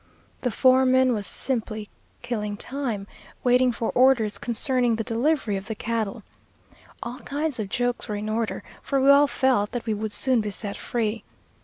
The 0.41 0.49
foreman 0.49 1.13
was 1.13 1.27
simply 1.27 1.87
killing 2.23 2.57
time, 2.57 3.05
waiting 3.43 3.71
for 3.71 3.91
orders 3.91 4.39
concerning 4.39 4.95
the 4.95 5.03
delivery 5.03 5.57
of 5.57 5.67
the 5.67 5.75
cattle. 5.75 6.23
All 7.03 7.19
kinds 7.19 7.59
of 7.59 7.69
jokes 7.69 8.07
were 8.09 8.15
in 8.15 8.27
order, 8.27 8.63
for 8.81 8.99
we 8.99 9.11
all 9.11 9.27
felt 9.27 9.73
that 9.73 9.85
we 9.85 9.93
would 9.93 10.11
soon 10.11 10.41
be 10.41 10.49
set 10.49 10.75
free. 10.75 11.23